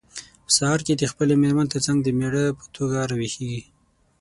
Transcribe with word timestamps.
په 0.45 0.51
سهار 0.57 0.79
کې 0.85 0.93
د 0.97 1.03
خپلې 1.11 1.33
مېرمن 1.43 1.67
ترڅنګ 1.73 1.99
د 2.03 2.07
مېړه 2.19 2.45
په 2.59 2.65
توګه 2.75 2.97
راویښیږي. 3.09 3.61